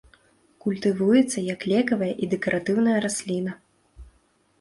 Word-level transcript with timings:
Культывуецца 0.63 1.43
як 1.47 1.61
лекавая 1.71 2.09
і 2.23 2.29
дэкаратыўная 2.31 2.95
расліна. 3.05 3.51